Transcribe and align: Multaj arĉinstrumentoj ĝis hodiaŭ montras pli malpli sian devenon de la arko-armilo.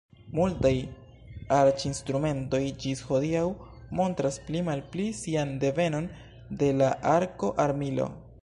Multaj 0.37 0.69
arĉinstrumentoj 1.57 2.61
ĝis 2.85 3.03
hodiaŭ 3.11 3.43
montras 4.01 4.41
pli 4.49 4.65
malpli 4.73 5.07
sian 5.21 5.55
devenon 5.65 6.09
de 6.63 6.73
la 6.83 6.93
arko-armilo. 7.17 8.15